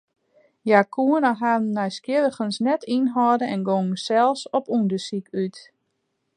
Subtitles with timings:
[0.65, 5.57] Hja koene harren nijsgjirrigens net ynhâlde en gongen sels op ûndersyk út.